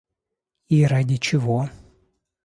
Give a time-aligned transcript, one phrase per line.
[0.67, 1.69] И ради чего?